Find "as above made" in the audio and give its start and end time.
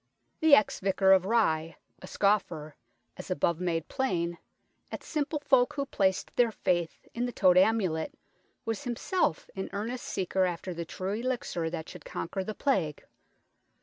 3.17-3.87